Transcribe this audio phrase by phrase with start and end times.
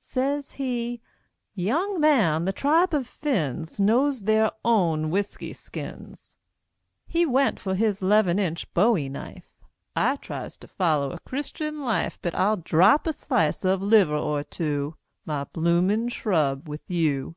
[0.00, 1.00] Says he,
[1.54, 6.34] "Young man, the tribe of Phinns Knows their own whisky skins!"
[7.06, 9.48] He went for his 'leven inch bowie knife:
[9.94, 14.42] "I tries to foller a Christian life; But I'll drap a slice of liver or
[14.42, 14.96] two,
[15.26, 17.36] My bloomin' shrub, with you."